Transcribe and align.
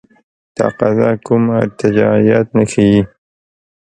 تقاضا 0.57 1.09
کوم 1.25 1.43
ارتجاعیت 1.61 2.47
نه 2.57 2.63
ښیي. 2.71 2.99